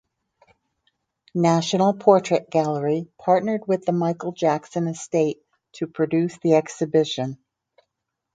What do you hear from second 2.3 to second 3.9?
Gallery partnered with